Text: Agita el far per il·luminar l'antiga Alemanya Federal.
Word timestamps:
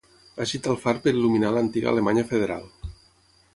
Agita 0.45 0.71
el 0.73 0.79
far 0.85 0.93
per 1.03 1.13
il·luminar 1.17 1.53
l'antiga 1.57 1.93
Alemanya 1.93 2.27
Federal. 2.35 2.67